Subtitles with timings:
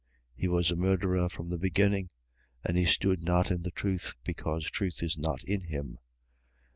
[0.35, 2.09] He was a murderer from the beginning:
[2.63, 5.99] and he stood not in the truth, because truth is not in him.